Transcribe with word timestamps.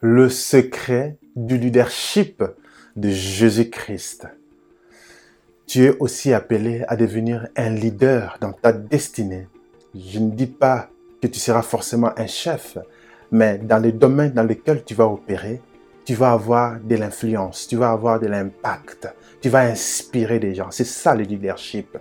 le 0.00 0.30
secret 0.30 1.18
du 1.36 1.58
leadership 1.58 2.42
de 2.96 3.10
Jésus-Christ. 3.10 4.28
Tu 5.66 5.84
es 5.84 5.96
aussi 5.98 6.32
appelé 6.32 6.84
à 6.88 6.96
devenir 6.96 7.48
un 7.54 7.68
leader 7.68 8.38
dans 8.40 8.52
ta 8.52 8.72
destinée. 8.72 9.46
Je 9.94 10.18
ne 10.18 10.30
dis 10.30 10.46
pas 10.46 10.88
que 11.20 11.26
tu 11.26 11.38
seras 11.38 11.60
forcément 11.60 12.12
un 12.16 12.26
chef, 12.26 12.78
mais 13.30 13.58
dans 13.58 13.78
les 13.78 13.92
domaines 13.92 14.32
dans 14.32 14.42
lesquels 14.42 14.84
tu 14.84 14.94
vas 14.94 15.06
opérer, 15.06 15.60
tu 16.06 16.14
vas 16.14 16.32
avoir 16.32 16.80
de 16.80 16.96
l'influence, 16.96 17.68
tu 17.68 17.76
vas 17.76 17.90
avoir 17.90 18.18
de 18.18 18.26
l'impact, 18.26 19.06
tu 19.42 19.50
vas 19.50 19.60
inspirer 19.60 20.38
des 20.38 20.54
gens. 20.54 20.70
C'est 20.70 20.86
ça 20.86 21.14
le 21.14 21.24
leadership. 21.24 21.98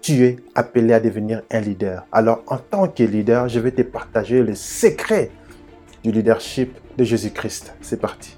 Tu 0.00 0.24
es 0.24 0.36
appelé 0.54 0.94
à 0.94 1.00
devenir 1.00 1.42
un 1.50 1.60
leader. 1.60 2.06
Alors 2.12 2.42
en 2.46 2.56
tant 2.56 2.88
que 2.88 3.02
leader, 3.02 3.50
je 3.50 3.60
vais 3.60 3.72
te 3.72 3.82
partager 3.82 4.42
le 4.42 4.54
secret 4.54 5.30
leadership 6.12 6.76
de 6.96 7.04
Jésus-Christ. 7.04 7.74
C'est 7.80 8.00
parti. 8.00 8.36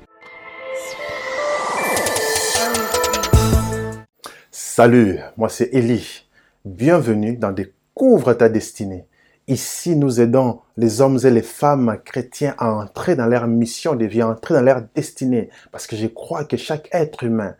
Salut, 4.51 5.19
moi 5.37 5.49
c'est 5.49 5.71
Élie. 5.73 6.27
Bienvenue 6.65 7.37
dans 7.37 7.53
Découvre 7.53 8.35
ta 8.35 8.49
destinée. 8.49 9.07
Ici, 9.49 9.97
nous 9.97 10.21
aidons 10.21 10.61
les 10.77 11.01
hommes 11.01 11.19
et 11.25 11.31
les 11.31 11.41
femmes 11.43 11.99
chrétiens 12.05 12.55
à 12.59 12.71
entrer 12.71 13.17
dans 13.17 13.25
leur 13.25 13.47
mission 13.47 13.95
de 13.95 14.05
vie, 14.05 14.23
entrer 14.23 14.53
dans 14.53 14.61
leur 14.61 14.83
destinée. 14.95 15.49
Parce 15.73 15.87
que 15.87 15.97
je 15.97 16.07
crois 16.07 16.45
que 16.45 16.59
chaque 16.59 16.91
être 16.93 17.25
humain 17.25 17.57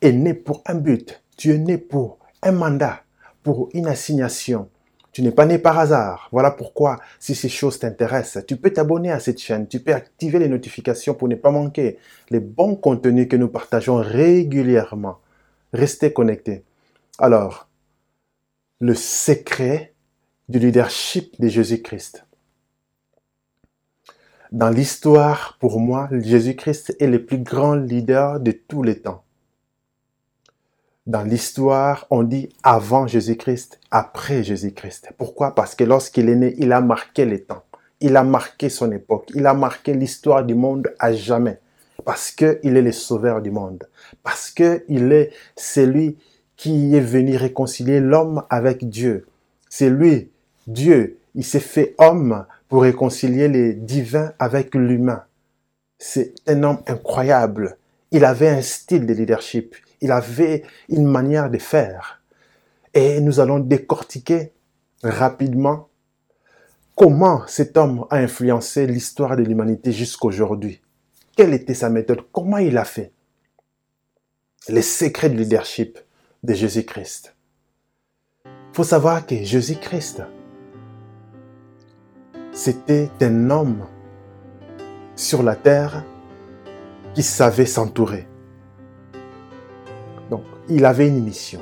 est 0.00 0.12
né 0.12 0.32
pour 0.32 0.62
un 0.64 0.76
but. 0.76 1.24
Tu 1.36 1.52
es 1.52 1.58
né 1.58 1.76
pour 1.76 2.18
un 2.40 2.52
mandat, 2.52 3.02
pour 3.42 3.68
une 3.74 3.88
assignation. 3.88 4.68
Tu 5.14 5.22
n'es 5.22 5.30
pas 5.30 5.46
né 5.46 5.58
par 5.58 5.78
hasard. 5.78 6.28
Voilà 6.32 6.50
pourquoi, 6.50 6.98
si 7.20 7.36
ces 7.36 7.48
choses 7.48 7.78
t'intéressent, 7.78 8.44
tu 8.46 8.56
peux 8.56 8.72
t'abonner 8.72 9.12
à 9.12 9.20
cette 9.20 9.38
chaîne, 9.38 9.68
tu 9.68 9.78
peux 9.78 9.94
activer 9.94 10.40
les 10.40 10.48
notifications 10.48 11.14
pour 11.14 11.28
ne 11.28 11.36
pas 11.36 11.52
manquer 11.52 11.98
les 12.30 12.40
bons 12.40 12.74
contenus 12.74 13.28
que 13.28 13.36
nous 13.36 13.46
partageons 13.46 13.98
régulièrement. 13.98 15.20
Restez 15.72 16.12
connectés. 16.12 16.64
Alors, 17.20 17.68
le 18.80 18.94
secret 18.94 19.94
du 20.48 20.58
leadership 20.58 21.40
de 21.40 21.46
Jésus-Christ. 21.46 22.26
Dans 24.50 24.70
l'histoire, 24.70 25.58
pour 25.60 25.78
moi, 25.78 26.08
Jésus-Christ 26.10 26.96
est 26.98 27.06
le 27.06 27.24
plus 27.24 27.38
grand 27.38 27.76
leader 27.76 28.40
de 28.40 28.50
tous 28.50 28.82
les 28.82 29.00
temps. 29.00 29.22
Dans 31.06 31.22
l'histoire, 31.22 32.06
on 32.08 32.22
dit 32.22 32.48
avant 32.62 33.06
Jésus-Christ, 33.06 33.78
après 33.90 34.42
Jésus-Christ. 34.42 35.10
Pourquoi? 35.18 35.54
Parce 35.54 35.74
que 35.74 35.84
lorsqu'il 35.84 36.30
est 36.30 36.34
né, 36.34 36.54
il 36.56 36.72
a 36.72 36.80
marqué 36.80 37.26
les 37.26 37.42
temps. 37.42 37.62
Il 38.00 38.16
a 38.16 38.24
marqué 38.24 38.70
son 38.70 38.90
époque. 38.90 39.30
Il 39.34 39.46
a 39.46 39.52
marqué 39.52 39.92
l'histoire 39.92 40.44
du 40.44 40.54
monde 40.54 40.94
à 40.98 41.12
jamais. 41.12 41.58
Parce 42.06 42.30
qu'il 42.30 42.58
est 42.62 42.82
le 42.82 42.92
sauveur 42.92 43.42
du 43.42 43.50
monde. 43.50 43.86
Parce 44.22 44.50
qu'il 44.50 45.12
est 45.12 45.30
celui 45.56 46.16
qui 46.56 46.96
est 46.96 47.00
venu 47.00 47.36
réconcilier 47.36 48.00
l'homme 48.00 48.42
avec 48.48 48.88
Dieu. 48.88 49.26
C'est 49.68 49.90
lui, 49.90 50.30
Dieu. 50.66 51.18
Il 51.34 51.44
s'est 51.44 51.60
fait 51.60 51.94
homme 51.98 52.46
pour 52.68 52.82
réconcilier 52.82 53.48
les 53.48 53.74
divins 53.74 54.32
avec 54.38 54.74
l'humain. 54.74 55.24
C'est 55.98 56.34
un 56.46 56.62
homme 56.62 56.78
incroyable. 56.86 57.76
Il 58.14 58.24
avait 58.24 58.48
un 58.48 58.62
style 58.62 59.04
de 59.04 59.12
leadership 59.12 59.76
il 60.04 60.12
avait 60.12 60.64
une 60.90 61.06
manière 61.06 61.50
de 61.50 61.56
faire. 61.56 62.22
Et 62.92 63.20
nous 63.22 63.40
allons 63.40 63.58
décortiquer 63.58 64.52
rapidement 65.02 65.88
comment 66.94 67.46
cet 67.46 67.78
homme 67.78 68.04
a 68.10 68.18
influencé 68.18 68.86
l'histoire 68.86 69.34
de 69.34 69.42
l'humanité 69.42 69.92
jusqu'aujourd'hui. 69.92 70.82
Quelle 71.34 71.54
était 71.54 71.72
sa 71.72 71.88
méthode? 71.88 72.20
Comment 72.32 72.58
il 72.58 72.76
a 72.76 72.84
fait? 72.84 73.12
Les 74.68 74.82
secrets 74.82 75.30
du 75.30 75.38
leadership 75.38 75.98
de 76.42 76.52
Jésus-Christ. 76.52 77.34
Il 78.44 78.74
faut 78.74 78.84
savoir 78.84 79.26
que 79.26 79.36
Jésus-Christ, 79.36 80.22
c'était 82.52 83.08
un 83.22 83.48
homme 83.48 83.86
sur 85.16 85.42
la 85.42 85.56
terre 85.56 86.04
qui 87.14 87.22
savait 87.22 87.66
s'entourer 87.66 88.26
il 90.68 90.84
avait 90.84 91.08
une 91.08 91.22
mission. 91.22 91.60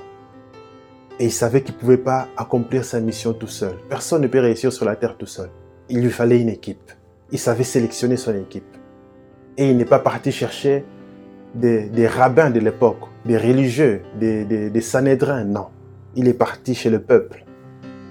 Et 1.18 1.26
il 1.26 1.32
savait 1.32 1.62
qu'il 1.62 1.74
ne 1.74 1.80
pouvait 1.80 1.96
pas 1.96 2.28
accomplir 2.36 2.84
sa 2.84 3.00
mission 3.00 3.32
tout 3.32 3.46
seul. 3.46 3.74
Personne 3.88 4.22
ne 4.22 4.26
peut 4.26 4.40
réussir 4.40 4.72
sur 4.72 4.84
la 4.84 4.96
terre 4.96 5.16
tout 5.16 5.26
seul. 5.26 5.50
Il 5.88 6.00
lui 6.00 6.10
fallait 6.10 6.40
une 6.40 6.48
équipe. 6.48 6.90
Il 7.30 7.38
savait 7.38 7.64
sélectionner 7.64 8.16
son 8.16 8.34
équipe. 8.34 8.76
Et 9.56 9.70
il 9.70 9.76
n'est 9.76 9.84
pas 9.84 9.98
parti 9.98 10.32
chercher 10.32 10.84
des, 11.54 12.06
rabbins 12.06 12.50
de 12.50 12.60
l'époque, 12.60 13.00
des 13.26 13.36
religieux, 13.36 14.02
des, 14.18 14.44
des, 14.44 14.80
sanédrins. 14.80 15.44
Non. 15.44 15.66
Il 16.16 16.28
est 16.28 16.34
parti 16.34 16.74
chez 16.74 16.90
le 16.90 17.00
peuple, 17.00 17.44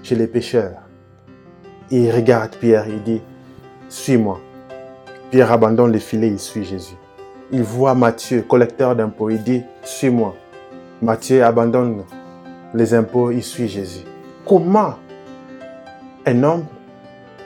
chez 0.02 0.14
les 0.14 0.26
pécheurs. 0.26 0.82
Il 1.90 2.10
regarde 2.10 2.56
Pierre, 2.56 2.86
il 2.88 3.02
dit, 3.02 3.20
suis-moi. 3.88 4.40
Pierre 5.30 5.52
abandonne 5.52 5.92
les 5.92 6.00
filets, 6.00 6.28
il 6.28 6.38
suit 6.38 6.64
Jésus. 6.64 6.96
Il 7.54 7.64
voit 7.64 7.94
Matthieu, 7.94 8.40
collecteur 8.40 8.96
d'impôts, 8.96 9.28
il 9.28 9.42
dit, 9.42 9.62
suis-moi. 9.84 10.34
Matthieu 11.02 11.44
abandonne 11.44 12.04
les 12.72 12.94
impôts, 12.94 13.30
il 13.30 13.42
suit 13.42 13.68
Jésus. 13.68 14.04
Comment 14.46 14.94
un 16.24 16.42
homme 16.42 16.64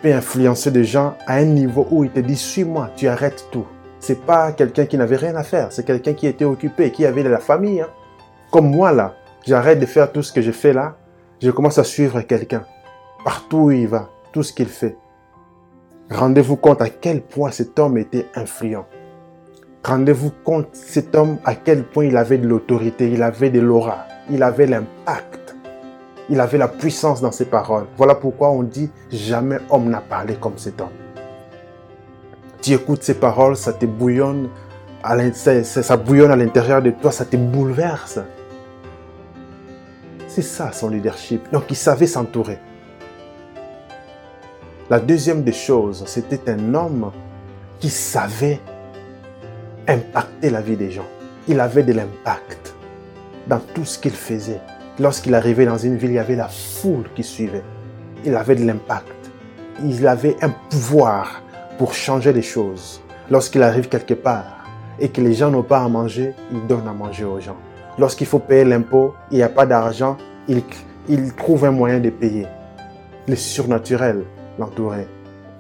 peut 0.03 0.15
influencer 0.15 0.71
des 0.71 0.85
gens 0.85 1.15
à 1.27 1.35
un 1.35 1.45
niveau 1.45 1.89
où 1.91 2.05
il 2.05 2.11
te 2.11 2.21
dit 2.21 2.37
suis-moi, 2.37 2.91
tu 2.95 3.09
arrêtes 3.09 3.49
tout? 3.51 3.67
C'est 3.99 4.25
pas 4.25 4.53
quelqu'un 4.53 4.87
qui 4.87 4.97
n'avait 4.97 5.17
rien 5.17 5.35
à 5.35 5.43
faire, 5.43 5.73
c'est 5.73 5.85
quelqu'un 5.85 6.13
qui 6.13 6.29
était 6.29 6.45
occupé, 6.45 6.93
qui 6.93 7.05
avait 7.05 7.25
de 7.25 7.29
la 7.29 7.41
famille. 7.41 7.81
Hein. 7.81 7.89
Comme 8.53 8.71
moi 8.71 8.93
là, 8.93 9.17
j'arrête 9.45 9.81
de 9.81 9.87
faire 9.87 10.13
tout 10.13 10.23
ce 10.23 10.33
que 10.33 10.41
je 10.41 10.53
fais 10.53 10.73
là, 10.73 10.97
je 11.43 11.51
commence 11.51 11.79
à 11.79 11.85
suivre 11.85 12.21
quelqu'un. 12.21 12.65
Partout 13.25 13.57
où 13.57 13.71
il 13.73 13.89
va, 13.89 14.11
tout 14.31 14.45
ce 14.45 14.53
qu'il 14.53 14.69
fait. 14.69 14.97
Rendez-vous 16.13 16.57
compte 16.57 16.81
à 16.81 16.91
quel 16.91 17.23
point 17.23 17.51
cet 17.51 17.77
homme 17.81 17.99
était 17.99 18.27
influent. 18.37 18.87
Rendez-vous 19.87 20.33
compte, 20.43 20.71
cet 20.73 21.15
homme, 21.15 21.39
à 21.45 21.55
quel 21.55 21.85
point 21.85 22.07
il 22.07 22.17
avait 22.17 22.39
de 22.39 22.49
l'autorité, 22.49 23.09
il 23.09 23.23
avait 23.23 23.51
de 23.51 23.61
l'aura, 23.61 24.07
il 24.29 24.43
avait 24.43 24.67
l'impact, 24.67 25.55
il 26.29 26.41
avait 26.41 26.59
la 26.59 26.67
puissance 26.67 27.21
dans 27.21 27.31
ses 27.31 27.45
paroles. 27.45 27.87
Voilà 27.97 28.17
pourquoi 28.17 28.51
on 28.51 28.65
dit 28.65 28.91
jamais 29.13 29.59
homme 29.71 29.89
n'a 29.89 30.01
parlé 30.01 30.35
comme 30.41 30.59
cet 30.59 30.81
homme. 30.81 30.89
Tu 32.61 32.73
écoutes 32.73 33.05
ses 33.05 33.15
paroles, 33.15 33.57
ça 33.57 33.73
te 33.75 33.87
bouillonne, 33.87 34.49
ça 35.63 35.97
bouillonne 35.97 36.33
à 36.33 36.37
l'intérieur 36.37 36.83
de 36.83 36.91
toi, 36.91 37.13
ça 37.13 37.25
te 37.25 37.37
bouleverse. 37.37 38.19
C'est 40.27 40.43
ça 40.43 40.73
son 40.73 40.89
leadership. 40.89 41.53
Donc 41.53 41.71
il 41.71 41.77
savait 41.77 42.09
s'entourer. 42.09 42.59
La 44.91 44.99
deuxième 44.99 45.45
des 45.45 45.53
choses, 45.53 46.03
c'était 46.09 46.51
un 46.51 46.75
homme 46.75 47.13
qui 47.79 47.89
savait 47.89 48.59
impacter 49.89 50.51
la 50.51 50.61
vie 50.61 50.77
des 50.77 50.91
gens. 50.91 51.07
Il 51.49 51.61
avait 51.61 51.83
de 51.83 51.93
l'impact 51.93 52.75
dans 53.47 53.61
tout 53.75 53.85
ce 53.85 53.99
qu'il 53.99 54.13
faisait. 54.13 54.61
Lorsqu'il 54.99 55.35
arrivait 55.35 55.67
dans 55.67 55.79
une 55.79 55.97
ville, 55.97 56.11
il 56.11 56.17
y 56.17 56.19
avait 56.19 56.37
la 56.37 56.49
foule 56.49 57.05
qui 57.15 57.23
suivait. 57.23 57.63
Il 58.25 58.35
avait 58.35 58.57
de 58.57 58.65
l'impact. 58.65 59.31
Il 59.85 60.07
avait 60.07 60.37
un 60.43 60.51
pouvoir 60.71 61.43
pour 61.79 61.95
changer 61.95 62.33
les 62.33 62.43
choses. 62.43 63.01
Lorsqu'il 63.31 63.63
arrive 63.63 63.89
quelque 63.89 64.15
part 64.15 64.65
et 64.99 65.11
que 65.11 65.21
les 65.21 65.35
gens 65.35 65.51
n'ont 65.51 65.63
pas 65.63 65.81
à 65.81 65.89
manger, 65.89 66.35
il 66.51 66.67
donne 66.67 66.89
à 66.89 66.93
manger 66.93 67.25
aux 67.25 67.41
gens. 67.41 67.57
Lorsqu'il 67.99 68.27
faut 68.27 68.39
payer 68.39 68.65
l'impôt, 68.65 69.15
il 69.31 69.39
n'y 69.39 69.43
a 69.43 69.49
pas 69.49 69.67
d'argent, 69.67 70.17
il, 70.49 70.63
il 71.09 71.35
trouve 71.35 71.65
un 71.65 71.71
moyen 71.71 72.01
de 72.01 72.11
payer. 72.11 72.47
Le 73.29 73.37
surnaturel 73.37 74.25
l'entourait. 74.59 75.09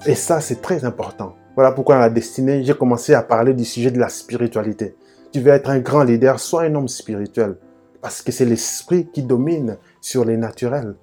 Et 0.06 0.14
ça, 0.14 0.40
c'est 0.40 0.62
très 0.62 0.84
important. 0.84 1.34
Voilà 1.56 1.72
pourquoi 1.72 1.94
dans 1.94 2.02
la 2.02 2.10
destinée, 2.10 2.62
j'ai 2.62 2.74
commencé 2.74 3.14
à 3.14 3.22
parler 3.22 3.54
du 3.54 3.64
sujet 3.64 3.90
de 3.90 3.98
la 3.98 4.10
spiritualité. 4.10 4.94
Tu 5.32 5.40
veux 5.40 5.52
être 5.52 5.70
un 5.70 5.78
grand 5.78 6.04
leader, 6.04 6.38
sois 6.38 6.64
un 6.64 6.74
homme 6.74 6.86
spirituel. 6.86 7.56
Parce 8.02 8.20
que 8.20 8.30
c'est 8.30 8.44
l'esprit 8.44 9.08
qui 9.10 9.22
domine 9.22 9.78
sur 10.02 10.26
les 10.26 10.36
naturels. 10.36 10.94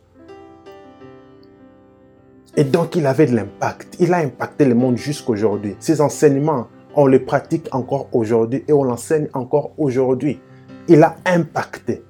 Et 2.55 2.63
donc, 2.63 2.95
il 2.95 3.07
avait 3.07 3.25
de 3.25 3.35
l'impact. 3.35 3.97
Il 3.99 4.13
a 4.13 4.17
impacté 4.17 4.65
le 4.65 4.75
monde 4.75 4.95
jusqu'aujourd'hui. 4.95 5.75
Ses 5.79 6.01
enseignements, 6.01 6.67
on 6.95 7.07
les 7.07 7.19
pratique 7.19 7.67
encore 7.71 8.09
aujourd'hui 8.11 8.63
et 8.67 8.73
on 8.73 8.83
l'enseigne 8.83 9.29
encore 9.33 9.71
aujourd'hui. 9.79 10.39
Il 10.87 11.01
a 11.01 11.15
impacté. 11.25 12.03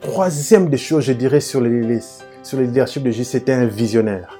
Troisième 0.00 0.68
des 0.68 0.76
choses, 0.76 1.04
je 1.04 1.12
dirais, 1.14 1.40
sur, 1.40 1.60
les, 1.60 1.98
sur 2.44 2.58
le 2.58 2.64
leadership 2.64 3.02
de 3.02 3.10
Jésus, 3.10 3.24
c'était 3.24 3.52
un 3.52 3.66
visionnaire. 3.66 4.39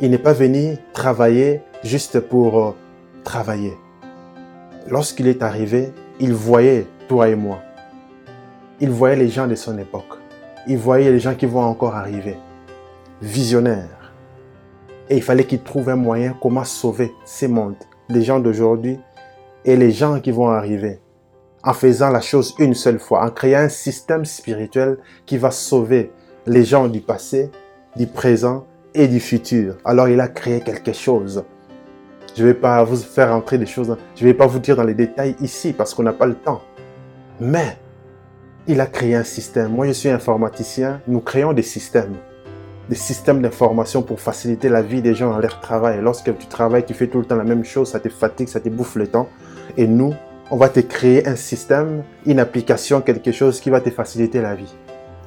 Il 0.00 0.12
n'est 0.12 0.18
pas 0.18 0.32
venu 0.32 0.76
travailler 0.92 1.60
juste 1.82 2.20
pour 2.20 2.58
euh, 2.58 2.70
travailler. 3.24 3.76
Lorsqu'il 4.86 5.26
est 5.26 5.42
arrivé, 5.42 5.92
il 6.20 6.34
voyait 6.34 6.86
toi 7.08 7.28
et 7.28 7.34
moi. 7.34 7.58
Il 8.78 8.90
voyait 8.90 9.16
les 9.16 9.28
gens 9.28 9.48
de 9.48 9.56
son 9.56 9.76
époque. 9.76 10.18
Il 10.68 10.78
voyait 10.78 11.10
les 11.10 11.18
gens 11.18 11.34
qui 11.34 11.46
vont 11.46 11.62
encore 11.62 11.96
arriver. 11.96 12.36
Visionnaire. 13.20 14.12
Et 15.10 15.16
il 15.16 15.22
fallait 15.22 15.46
qu'il 15.46 15.62
trouve 15.62 15.88
un 15.88 15.96
moyen 15.96 16.36
comment 16.40 16.62
sauver 16.62 17.12
ces 17.24 17.48
mondes, 17.48 17.74
les 18.08 18.22
gens 18.22 18.38
d'aujourd'hui 18.38 19.00
et 19.64 19.74
les 19.74 19.90
gens 19.90 20.20
qui 20.20 20.30
vont 20.30 20.48
arriver. 20.48 21.00
En 21.64 21.72
faisant 21.72 22.10
la 22.10 22.20
chose 22.20 22.54
une 22.60 22.74
seule 22.74 23.00
fois, 23.00 23.24
en 23.24 23.30
créant 23.30 23.62
un 23.62 23.68
système 23.68 24.24
spirituel 24.24 24.98
qui 25.26 25.38
va 25.38 25.50
sauver 25.50 26.12
les 26.46 26.64
gens 26.64 26.86
du 26.86 27.00
passé, 27.00 27.50
du 27.96 28.06
présent 28.06 28.64
et 28.94 29.08
du 29.08 29.20
futur. 29.20 29.76
Alors 29.84 30.08
il 30.08 30.20
a 30.20 30.28
créé 30.28 30.60
quelque 30.60 30.92
chose. 30.92 31.44
Je 32.36 32.42
ne 32.42 32.48
vais 32.48 32.54
pas 32.54 32.84
vous 32.84 32.96
faire 32.96 33.34
entrer 33.34 33.58
des 33.58 33.66
choses, 33.66 33.96
je 34.14 34.24
ne 34.24 34.28
vais 34.28 34.34
pas 34.34 34.46
vous 34.46 34.58
dire 34.58 34.76
dans 34.76 34.84
les 34.84 34.94
détails 34.94 35.34
ici 35.40 35.72
parce 35.72 35.94
qu'on 35.94 36.04
n'a 36.04 36.12
pas 36.12 36.26
le 36.26 36.34
temps. 36.34 36.62
Mais 37.40 37.76
il 38.66 38.80
a 38.82 38.86
créé 38.86 39.14
un 39.14 39.24
système. 39.24 39.72
Moi, 39.72 39.86
je 39.86 39.92
suis 39.92 40.10
informaticien. 40.10 41.00
Nous 41.08 41.20
créons 41.20 41.54
des 41.54 41.62
systèmes. 41.62 42.14
Des 42.90 42.96
systèmes 42.96 43.40
d'information 43.40 44.02
pour 44.02 44.20
faciliter 44.20 44.68
la 44.68 44.82
vie 44.82 45.00
des 45.00 45.14
gens 45.14 45.30
dans 45.30 45.38
leur 45.38 45.60
travail. 45.60 46.00
Lorsque 46.02 46.36
tu 46.36 46.46
travailles, 46.46 46.84
tu 46.84 46.94
fais 46.94 47.06
tout 47.06 47.18
le 47.18 47.24
temps 47.24 47.36
la 47.36 47.44
même 47.44 47.64
chose, 47.64 47.90
ça 47.90 47.98
te 47.98 48.08
fatigue, 48.10 48.48
ça 48.48 48.60
te 48.60 48.68
bouffe 48.68 48.96
le 48.96 49.06
temps. 49.06 49.28
Et 49.76 49.86
nous, 49.86 50.12
on 50.50 50.56
va 50.56 50.68
te 50.68 50.80
créer 50.80 51.26
un 51.26 51.36
système, 51.36 52.02
une 52.26 52.40
application, 52.40 53.00
quelque 53.00 53.32
chose 53.32 53.60
qui 53.60 53.70
va 53.70 53.80
te 53.80 53.90
faciliter 53.90 54.42
la 54.42 54.54
vie. 54.54 54.74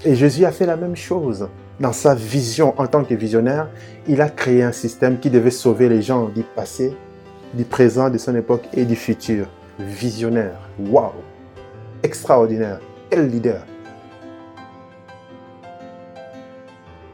Et 0.06 0.16
Jésus 0.16 0.46
a 0.46 0.52
fait 0.52 0.66
la 0.66 0.76
même 0.76 0.96
chose. 0.96 1.48
Dans 1.82 1.94
sa 1.94 2.14
vision 2.14 2.80
en 2.80 2.86
tant 2.86 3.04
que 3.04 3.16
visionnaire, 3.16 3.68
il 4.08 4.22
a 4.22 4.30
créé 4.30 4.62
un 4.62 4.72
système 4.72 5.20
qui 5.20 5.32
devait 5.32 5.50
sauver 5.50 5.90
les 5.90 6.04
gens 6.04 6.30
du 6.30 6.44
passé, 6.44 6.96
du 7.56 7.66
présent, 7.66 8.12
de 8.12 8.20
son 8.20 8.36
époque 8.36 8.68
et 8.76 8.86
du 8.86 8.96
futur. 8.96 9.48
Visionnaire. 9.80 10.60
Waouh! 10.80 11.12
Extraordinaire. 12.04 12.80
Quel 13.10 13.30
leader! 13.30 13.66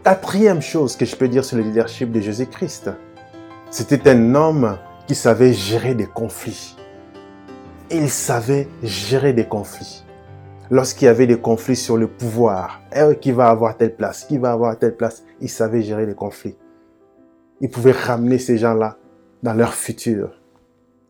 Quatrième 0.03 0.61
chose 0.61 0.97
que 0.97 1.05
je 1.05 1.15
peux 1.15 1.29
dire 1.29 1.45
sur 1.45 1.55
le 1.55 1.63
leadership 1.63 2.11
de 2.11 2.19
Jésus-Christ, 2.19 2.89
c'était 3.71 4.09
un 4.09 4.35
homme 4.35 4.77
qui 5.07 5.15
savait 5.15 5.53
gérer 5.53 5.95
des 5.95 6.07
conflits. 6.07 6.75
Il 7.89 8.09
savait 8.09 8.67
gérer 8.83 9.31
des 9.31 9.45
conflits 9.45 10.03
lorsqu'il 10.69 11.05
y 11.05 11.09
avait 11.09 11.27
des 11.27 11.39
conflits 11.39 11.75
sur 11.75 11.97
le 11.97 12.07
pouvoir, 12.07 12.81
qui 13.21 13.31
va 13.31 13.49
avoir 13.49 13.77
telle 13.77 13.95
place, 13.95 14.25
qui 14.25 14.37
va 14.37 14.51
avoir 14.51 14.77
telle 14.77 14.95
place, 14.95 15.23
il 15.41 15.49
savait 15.49 15.81
gérer 15.81 16.05
les 16.05 16.15
conflits. 16.15 16.55
Il 17.61 17.69
pouvait 17.69 17.91
ramener 17.91 18.37
ces 18.37 18.57
gens-là 18.57 18.97
dans 19.43 19.53
leur 19.53 19.73
futur, 19.73 20.41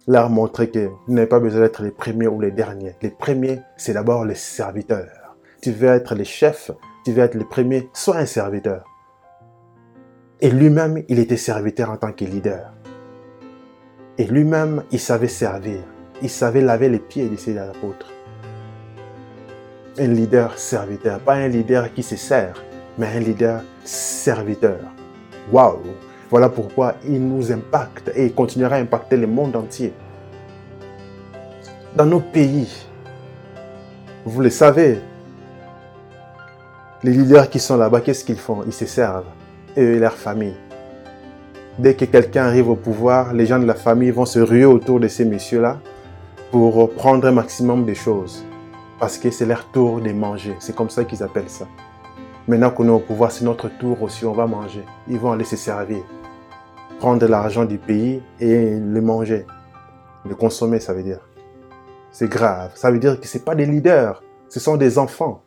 leur 0.07 0.30
montrer 0.30 0.69
que 0.69 0.88
vous 1.07 1.13
n'avez 1.13 1.27
pas 1.27 1.39
besoin 1.39 1.62
d'être 1.62 1.83
les 1.83 1.92
premiers 1.92 2.27
ou 2.27 2.39
les 2.39 2.51
derniers. 2.51 2.95
Les 3.01 3.09
premiers, 3.09 3.59
c'est 3.75 3.94
d'abord 3.94 4.25
les 4.25 4.36
serviteurs. 4.36 5.36
Tu 5.62 5.71
veux 5.71 5.89
être 5.89 6.15
les 6.15 6.25
chefs, 6.25 6.71
tu 7.03 7.12
veux 7.12 7.24
être 7.24 7.36
les 7.36 7.45
premiers, 7.45 7.89
sois 7.94 8.18
un 8.18 8.25
serviteur. 8.25 8.86
Et 10.39 10.51
lui-même, 10.51 11.03
il 11.07 11.19
était 11.19 11.38
serviteur 11.38 11.89
en 11.89 11.98
tant 11.98 12.12
que 12.12 12.24
leader. 12.24 12.74
Et 14.19 14.25
lui-même, 14.25 14.83
il 14.92 15.00
savait 15.00 15.27
servir. 15.27 15.80
Il 16.21 16.30
savait 16.30 16.62
laver 16.62 16.89
les 16.89 17.00
pieds 17.00 17.27
de 17.27 17.36
ses 17.36 17.57
apôtres 17.57 18.12
un 19.99 20.07
leader 20.07 20.57
serviteur, 20.57 21.19
pas 21.19 21.35
un 21.35 21.47
leader 21.47 21.94
qui 21.94 22.03
se 22.03 22.15
sert, 22.15 22.63
mais 22.97 23.07
un 23.07 23.19
leader 23.19 23.61
serviteur. 23.83 24.79
Waouh! 25.51 25.81
Voilà 26.29 26.49
pourquoi 26.49 26.95
il 27.07 27.25
nous 27.25 27.51
impacte 27.51 28.11
et 28.15 28.31
continuera 28.31 28.75
à 28.75 28.79
impacter 28.79 29.15
le 29.15 29.27
monde 29.27 29.55
entier. 29.55 29.94
Dans 31.95 32.05
nos 32.05 32.19
pays, 32.19 32.67
vous 34.25 34.41
le 34.41 34.49
savez, 34.49 34.99
les 37.01 37.11
leaders 37.11 37.50
qui 37.50 37.59
sont 37.59 37.77
là-bas, 37.77 38.01
qu'est-ce 38.01 38.25
qu'ils 38.25 38.39
font? 38.39 38.63
Ils 38.65 38.73
se 38.73 38.85
servent, 38.85 39.23
eux 39.77 39.95
et 39.95 40.00
leur 40.00 40.13
famille. 40.13 40.57
Dès 41.79 41.93
que 41.93 42.05
quelqu'un 42.05 42.45
arrive 42.45 42.69
au 42.69 42.75
pouvoir, 42.75 43.33
les 43.33 43.45
gens 43.45 43.59
de 43.59 43.65
la 43.65 43.75
famille 43.75 44.11
vont 44.11 44.25
se 44.25 44.39
ruer 44.39 44.65
autour 44.65 45.00
de 45.00 45.07
ces 45.07 45.23
messieurs-là 45.25 45.77
pour 46.51 46.91
prendre 46.91 47.25
un 47.27 47.31
maximum 47.31 47.85
de 47.85 47.93
choses 47.93 48.43
parce 48.99 49.17
que 49.17 49.29
c'est 49.29 49.45
leur 49.45 49.65
tour 49.71 50.01
de 50.01 50.11
manger. 50.11 50.55
C'est 50.59 50.75
comme 50.75 50.89
ça 50.89 51.03
qu'ils 51.03 51.23
appellent 51.23 51.49
ça. 51.49 51.67
Maintenant 52.47 52.71
qu'on 52.71 52.88
est 52.88 52.91
au 52.91 52.99
pouvoir, 52.99 53.31
c'est 53.31 53.45
notre 53.45 53.67
tour 53.67 54.01
aussi, 54.01 54.25
on 54.25 54.31
va 54.31 54.47
manger. 54.47 54.83
Ils 55.07 55.19
vont 55.19 55.31
aller 55.31 55.44
se 55.44 55.55
servir. 55.55 56.03
Prendre 56.99 57.25
l'argent 57.27 57.65
du 57.65 57.77
pays 57.77 58.21
et 58.39 58.79
le 58.79 59.01
manger. 59.01 59.45
Le 60.25 60.33
consommer, 60.33 60.79
ça 60.79 60.94
veut 60.94 61.03
dire. 61.03 61.19
C'est 62.11 62.29
grave. 62.29 62.71
Ça 62.75 62.89
veut 62.89 62.99
dire 62.99 63.19
que 63.19 63.27
ce 63.27 63.38
pas 63.38 63.53
des 63.53 63.65
leaders, 63.65 64.23
ce 64.49 64.59
sont 64.59 64.77
des 64.77 64.97
enfants. 64.97 65.43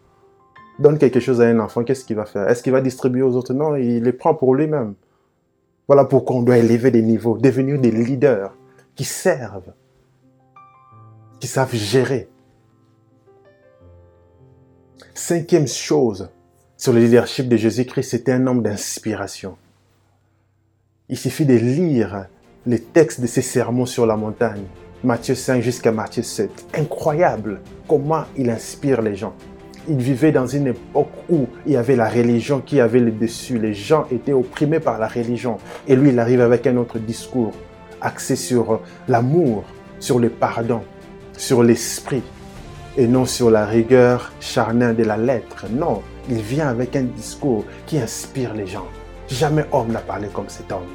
Donne 0.79 0.99
quelque 0.99 1.21
chose 1.21 1.41
à 1.41 1.45
un 1.45 1.59
enfant, 1.59 1.83
qu'est-ce 1.85 2.05
qu'il 2.05 2.17
va 2.17 2.25
faire? 2.25 2.49
Est-ce 2.49 2.63
qu'il 2.63 2.73
va 2.73 2.81
distribuer 2.81 3.23
aux 3.23 3.35
autres? 3.35 3.53
Non, 3.53 3.77
il 3.77 4.03
les 4.03 4.13
prend 4.13 4.35
pour 4.35 4.55
lui-même. 4.55 4.95
Voilà 5.89 6.05
pourquoi 6.05 6.37
on 6.37 6.43
doit 6.43 6.59
élever 6.59 6.91
des 6.91 7.03
niveaux, 7.03 7.37
devenir 7.37 7.81
des 7.81 7.91
leaders 7.91 8.55
qui 8.95 9.05
servent, 9.05 9.73
qui 11.41 11.49
savent 11.49 11.75
gérer. 11.75 12.29
Cinquième 15.23 15.69
chose 15.69 16.31
sur 16.79 16.95
le 16.95 17.01
leadership 17.01 17.47
de 17.47 17.59
Jésus-Christ, 17.59 18.09
c'était 18.09 18.33
un 18.33 18.47
homme 18.47 18.63
d'inspiration. 18.63 19.59
Il 21.11 21.19
suffit 21.19 21.45
de 21.45 21.53
lire 21.53 22.25
les 22.65 22.79
textes 22.79 23.21
de 23.21 23.27
ses 23.27 23.43
sermons 23.43 23.85
sur 23.85 24.07
la 24.07 24.17
montagne, 24.17 24.63
Matthieu 25.05 25.35
5 25.35 25.61
jusqu'à 25.61 25.93
Matthieu 25.93 26.23
7. 26.23 26.51
Incroyable 26.73 27.61
comment 27.87 28.25
il 28.35 28.49
inspire 28.49 29.03
les 29.03 29.15
gens. 29.15 29.35
Il 29.91 29.99
vivait 29.99 30.33
dans 30.33 30.47
une 30.47 30.69
époque 30.69 31.13
où 31.29 31.47
il 31.67 31.73
y 31.73 31.77
avait 31.77 31.97
la 31.97 32.09
religion 32.09 32.63
qui 32.63 32.81
avait 32.81 32.99
le 32.99 33.13
dessus. 33.13 33.59
Les 33.59 33.75
gens 33.75 34.07
étaient 34.11 34.33
opprimés 34.33 34.81
par 34.81 34.99
la 34.99 35.07
religion. 35.07 35.59
Et 35.87 35.97
lui, 35.97 36.09
il 36.09 36.19
arrive 36.19 36.41
avec 36.41 36.67
un 36.67 36.79
autre 36.79 36.99
discours 36.99 37.53
axé 38.01 38.37
sur 38.37 38.81
l'amour, 39.07 39.65
sur 39.99 40.19
le 40.19 40.31
pardon, 40.31 40.81
sur 41.37 41.63
l'esprit 41.63 42.23
et 42.97 43.07
non 43.07 43.25
sur 43.25 43.51
la 43.51 43.65
rigueur 43.65 44.33
charnelle 44.41 44.97
de 44.97 45.05
la 45.05 45.17
lettre. 45.17 45.67
Non, 45.71 46.03
il 46.29 46.41
vient 46.41 46.69
avec 46.69 46.97
un 46.97 47.03
discours 47.03 47.65
qui 47.87 47.99
inspire 47.99 48.55
les 48.55 48.67
gens. 48.67 48.87
Jamais 49.29 49.65
homme 49.73 49.93
n'a 49.93 50.01
parlé 50.01 50.29
comme 50.33 50.49
cet 50.49 50.73
homme. 50.73 50.89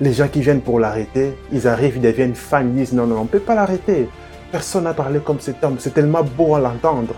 Les 0.00 0.12
gens 0.12 0.28
qui 0.28 0.40
viennent 0.40 0.62
pour 0.62 0.80
l'arrêter, 0.80 1.36
ils 1.52 1.68
arrivent, 1.68 1.96
ils 1.96 2.02
deviennent 2.02 2.34
fans, 2.34 2.62
ils 2.62 2.74
disent 2.74 2.92
non, 2.92 3.06
non, 3.06 3.18
on 3.20 3.24
ne 3.24 3.28
peut 3.28 3.40
pas 3.40 3.54
l'arrêter. 3.54 4.08
Personne 4.50 4.84
n'a 4.84 4.94
parlé 4.94 5.20
comme 5.20 5.40
cet 5.40 5.62
homme, 5.62 5.76
c'est 5.78 5.94
tellement 5.94 6.22
beau 6.22 6.54
à 6.54 6.60
l'entendre. 6.60 7.14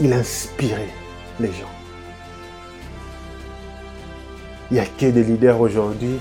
Il 0.00 0.12
inspirait 0.12 0.94
les 1.40 1.48
gens. 1.48 1.72
Il 4.70 4.74
n'y 4.74 4.80
a 4.80 4.84
que 4.84 5.06
des 5.06 5.24
leaders 5.24 5.60
aujourd'hui 5.60 6.18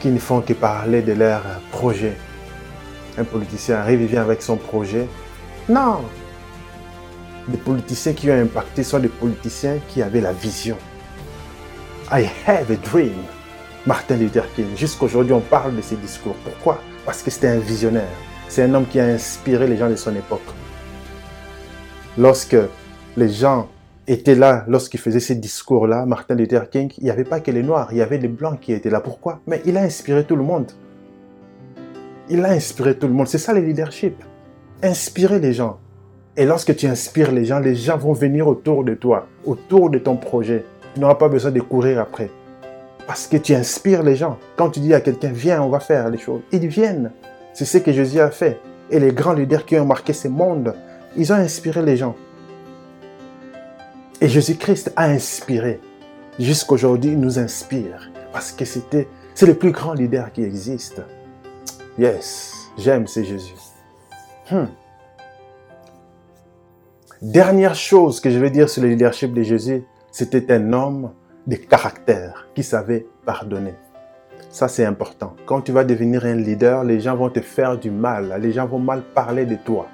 qui 0.00 0.08
ne 0.08 0.18
font 0.18 0.42
que 0.42 0.52
parler 0.52 1.00
de 1.00 1.14
leurs 1.14 1.42
projets, 1.72 2.16
un 3.18 3.24
politicien 3.24 3.76
arrive, 3.76 4.02
il 4.02 4.08
vient 4.08 4.22
avec 4.22 4.42
son 4.42 4.56
projet. 4.56 5.06
Non. 5.68 6.00
Des 7.48 7.58
politiciens 7.58 8.12
qui 8.12 8.30
ont 8.30 8.40
impacté 8.40 8.82
sont 8.82 8.98
des 8.98 9.08
politiciens 9.08 9.78
qui 9.88 10.02
avaient 10.02 10.20
la 10.20 10.32
vision. 10.32 10.76
I 12.10 12.28
have 12.46 12.70
a 12.70 12.76
dream. 12.76 13.14
Martin 13.86 14.16
Luther 14.16 14.44
King. 14.54 14.66
Jusqu'aujourd'hui, 14.76 15.32
on 15.32 15.40
parle 15.40 15.76
de 15.76 15.80
ses 15.80 15.96
discours. 15.96 16.34
Pourquoi? 16.44 16.80
Parce 17.04 17.22
que 17.22 17.30
c'était 17.30 17.48
un 17.48 17.58
visionnaire. 17.58 18.08
C'est 18.48 18.62
un 18.62 18.74
homme 18.74 18.86
qui 18.86 18.98
a 18.98 19.04
inspiré 19.04 19.66
les 19.68 19.76
gens 19.76 19.88
de 19.88 19.96
son 19.96 20.14
époque. 20.14 20.40
Lorsque 22.18 22.56
les 23.16 23.28
gens 23.28 23.68
étaient 24.08 24.34
là, 24.34 24.64
lorsqu'il 24.68 25.00
faisait 25.00 25.20
ces 25.20 25.36
discours-là, 25.36 26.04
Martin 26.06 26.34
Luther 26.34 26.68
King, 26.70 26.92
il 26.98 27.04
n'y 27.04 27.10
avait 27.10 27.24
pas 27.24 27.40
que 27.40 27.50
les 27.50 27.62
Noirs, 27.62 27.88
il 27.92 27.98
y 27.98 28.02
avait 28.02 28.18
les 28.18 28.28
Blancs 28.28 28.58
qui 28.60 28.72
étaient 28.72 28.90
là. 28.90 29.00
Pourquoi? 29.00 29.40
Mais 29.46 29.62
il 29.64 29.76
a 29.76 29.82
inspiré 29.82 30.24
tout 30.24 30.36
le 30.36 30.42
monde. 30.42 30.70
Il 32.28 32.44
a 32.44 32.50
inspiré 32.50 32.96
tout 32.96 33.06
le 33.06 33.14
monde. 33.14 33.28
C'est 33.28 33.38
ça 33.38 33.52
le 33.52 33.60
leadership. 33.60 34.22
Inspirer 34.82 35.38
les 35.38 35.52
gens. 35.52 35.78
Et 36.36 36.44
lorsque 36.44 36.74
tu 36.76 36.86
inspires 36.86 37.32
les 37.32 37.44
gens, 37.44 37.60
les 37.60 37.74
gens 37.74 37.96
vont 37.96 38.12
venir 38.12 38.48
autour 38.48 38.84
de 38.84 38.94
toi, 38.94 39.26
autour 39.44 39.90
de 39.90 39.98
ton 39.98 40.16
projet. 40.16 40.64
Tu 40.94 41.00
n'auras 41.00 41.14
pas 41.14 41.28
besoin 41.28 41.50
de 41.50 41.60
courir 41.60 42.00
après. 42.00 42.30
Parce 43.06 43.26
que 43.26 43.36
tu 43.36 43.54
inspires 43.54 44.02
les 44.02 44.16
gens. 44.16 44.38
Quand 44.56 44.70
tu 44.70 44.80
dis 44.80 44.92
à 44.92 45.00
quelqu'un, 45.00 45.30
viens, 45.32 45.62
on 45.62 45.68
va 45.68 45.80
faire 45.80 46.10
les 46.10 46.18
choses, 46.18 46.42
ils 46.52 46.66
viennent. 46.66 47.12
C'est 47.54 47.64
ce 47.64 47.78
que 47.78 47.92
Jésus 47.92 48.20
a 48.20 48.30
fait. 48.30 48.60
Et 48.90 48.98
les 48.98 49.12
grands 49.12 49.32
leaders 49.32 49.64
qui 49.64 49.78
ont 49.78 49.86
marqué 49.86 50.12
ce 50.12 50.28
monde, 50.28 50.74
ils 51.16 51.32
ont 51.32 51.36
inspiré 51.36 51.82
les 51.82 51.96
gens. 51.96 52.16
Et 54.20 54.28
Jésus-Christ 54.28 54.92
a 54.96 55.04
inspiré. 55.04 55.80
Jusqu'aujourd'hui, 56.38 57.12
il 57.12 57.20
nous 57.20 57.38
inspire. 57.38 58.10
Parce 58.32 58.52
que 58.52 58.64
c'était, 58.64 59.08
c'est 59.34 59.46
le 59.46 59.54
plus 59.54 59.70
grand 59.70 59.94
leader 59.94 60.32
qui 60.32 60.42
existe. 60.42 61.00
Yes, 61.98 62.70
j'aime, 62.76 63.06
c'est 63.06 63.24
Jésus. 63.24 63.54
Hmm. 64.50 64.66
Dernière 67.22 67.74
chose 67.74 68.20
que 68.20 68.28
je 68.28 68.38
vais 68.38 68.50
dire 68.50 68.68
sur 68.68 68.82
le 68.82 68.90
leadership 68.90 69.32
de 69.32 69.42
Jésus, 69.42 69.82
c'était 70.10 70.52
un 70.52 70.74
homme 70.74 71.12
de 71.46 71.56
caractère 71.56 72.48
qui 72.54 72.62
savait 72.62 73.06
pardonner. 73.24 73.74
Ça, 74.50 74.68
c'est 74.68 74.84
important. 74.84 75.34
Quand 75.46 75.62
tu 75.62 75.72
vas 75.72 75.84
devenir 75.84 76.26
un 76.26 76.34
leader, 76.34 76.84
les 76.84 77.00
gens 77.00 77.16
vont 77.16 77.30
te 77.30 77.40
faire 77.40 77.78
du 77.78 77.90
mal. 77.90 78.38
Les 78.42 78.52
gens 78.52 78.66
vont 78.66 78.78
mal 78.78 79.02
parler 79.02 79.46
de 79.46 79.56
toi. 79.56 79.86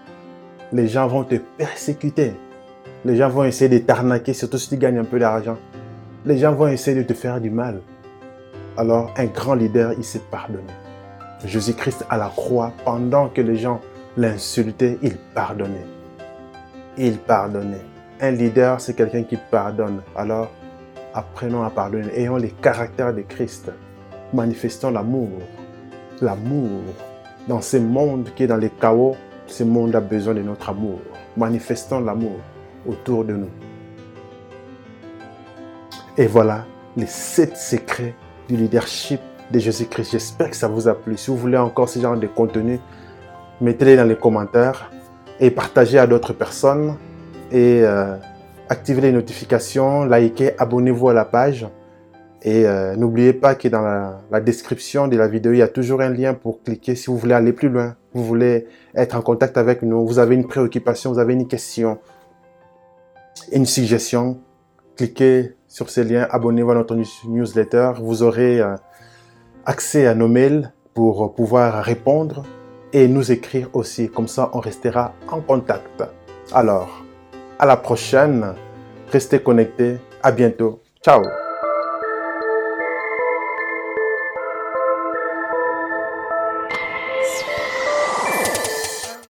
Les 0.72 0.88
gens 0.88 1.06
vont 1.06 1.22
te 1.22 1.36
persécuter. 1.36 2.32
Les 3.04 3.16
gens 3.16 3.28
vont 3.28 3.44
essayer 3.44 3.68
de 3.68 3.84
t'arnaquer, 3.84 4.32
surtout 4.32 4.58
si 4.58 4.70
tu 4.70 4.76
gagnes 4.76 4.98
un 4.98 5.04
peu 5.04 5.20
d'argent. 5.20 5.56
les 6.24 6.38
gens 6.38 6.52
vont 6.52 6.68
essayer 6.68 6.96
de 6.96 7.02
te 7.04 7.14
faire 7.14 7.40
du 7.40 7.50
mal. 7.50 7.80
Alors 8.76 9.12
un 9.16 9.26
grand 9.26 9.54
leader, 9.54 9.92
il 9.96 10.04
s'est 10.04 10.22
pardonné. 10.30 10.72
Jésus-Christ 11.44 12.04
à 12.08 12.16
la 12.16 12.28
croix, 12.28 12.72
pendant 12.84 13.28
que 13.28 13.40
les 13.40 13.56
gens 13.56 13.80
l'insultaient, 14.16 14.98
il 15.02 15.16
pardonnait. 15.34 15.86
Il 16.96 17.18
pardonnait. 17.18 17.84
Un 18.20 18.30
leader, 18.30 18.80
c'est 18.80 18.94
quelqu'un 18.94 19.24
qui 19.24 19.36
pardonne. 19.50 20.02
Alors, 20.14 20.50
apprenons 21.14 21.62
à 21.62 21.70
pardonner. 21.70 22.08
Ayons 22.16 22.36
les 22.36 22.50
caractères 22.50 23.12
de 23.12 23.22
Christ. 23.22 23.70
Manifestons 24.32 24.90
l'amour. 24.90 25.30
L'amour. 26.20 26.82
Dans 27.48 27.60
ce 27.60 27.78
monde 27.78 28.30
qui 28.36 28.44
est 28.44 28.46
dans 28.46 28.56
les 28.56 28.70
chaos, 28.70 29.16
ce 29.46 29.64
monde 29.64 29.96
a 29.96 30.00
besoin 30.00 30.34
de 30.34 30.42
notre 30.42 30.70
amour. 30.70 31.00
Manifestons 31.36 32.00
l'amour 32.00 32.38
autour 32.86 33.24
de 33.24 33.34
nous. 33.34 33.50
Et 36.16 36.26
voilà 36.26 36.64
les 36.96 37.06
sept 37.06 37.56
secrets 37.56 38.14
du 38.48 38.56
leadership 38.56 39.20
de 39.52 39.58
Jésus-Christ. 39.58 40.12
J'espère 40.12 40.50
que 40.50 40.56
ça 40.56 40.66
vous 40.66 40.88
a 40.88 40.94
plu. 40.94 41.16
Si 41.16 41.30
vous 41.30 41.36
voulez 41.36 41.58
encore 41.58 41.88
ce 41.88 42.00
genre 42.00 42.16
de 42.16 42.26
contenu, 42.26 42.80
mettez-les 43.60 43.96
dans 43.96 44.04
les 44.04 44.16
commentaires 44.16 44.90
et 45.38 45.50
partagez 45.50 45.98
à 45.98 46.06
d'autres 46.06 46.32
personnes 46.32 46.96
et 47.52 47.82
euh, 47.84 48.16
activez 48.68 49.02
les 49.02 49.12
notifications, 49.12 50.04
likez, 50.04 50.58
abonnez-vous 50.58 51.10
à 51.10 51.14
la 51.14 51.24
page. 51.24 51.66
Et 52.44 52.66
euh, 52.66 52.96
n'oubliez 52.96 53.32
pas 53.34 53.54
que 53.54 53.68
dans 53.68 53.82
la, 53.82 54.40
description 54.40 55.06
de 55.06 55.16
la 55.16 55.28
vidéo, 55.28 55.52
il 55.52 55.58
y 55.58 55.62
a 55.62 55.68
toujours 55.68 56.00
un 56.00 56.08
lien 56.08 56.34
pour 56.34 56.60
cliquer 56.62 56.96
si 56.96 57.06
vous 57.06 57.16
voulez 57.16 57.34
aller 57.34 57.52
plus 57.52 57.68
loin, 57.68 57.94
vous 58.14 58.24
voulez 58.24 58.66
être 58.96 59.14
en 59.16 59.22
contact 59.22 59.56
avec 59.56 59.82
nous, 59.82 60.04
vous 60.04 60.18
avez 60.18 60.34
une 60.34 60.48
préoccupation, 60.48 61.12
vous 61.12 61.20
avez 61.20 61.34
une 61.34 61.46
question, 61.46 61.98
une 63.52 63.66
suggestion. 63.66 64.40
Cliquez 64.96 65.54
sur 65.68 65.88
ces 65.88 66.02
liens, 66.02 66.26
abonnez-vous 66.30 66.70
à 66.72 66.74
notre 66.74 66.96
newsletter. 67.28 67.92
Vous 68.00 68.22
aurez 68.24 68.60
euh, 68.60 68.74
accès 69.66 70.06
à 70.06 70.14
nos 70.14 70.28
mails 70.28 70.72
pour 70.94 71.34
pouvoir 71.34 71.82
répondre 71.84 72.44
et 72.92 73.08
nous 73.08 73.32
écrire 73.32 73.68
aussi. 73.72 74.08
Comme 74.08 74.28
ça, 74.28 74.50
on 74.52 74.60
restera 74.60 75.12
en 75.30 75.40
contact. 75.40 76.02
Alors, 76.52 77.02
à 77.58 77.66
la 77.66 77.76
prochaine. 77.76 78.54
Restez 79.10 79.40
connectés. 79.40 79.98
À 80.22 80.32
bientôt. 80.32 80.80
Ciao 81.04 81.22